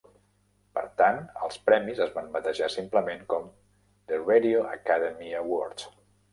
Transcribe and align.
Per 0.77 0.83
tant, 1.01 1.19
els 1.47 1.59
premis 1.67 2.01
es 2.07 2.15
van 2.15 2.33
batejar 2.39 2.71
simplement 2.77 3.23
com 3.35 3.47
"The 4.11 4.23
Radio 4.25 4.67
Academy 4.75 5.33
Awards". 5.47 5.91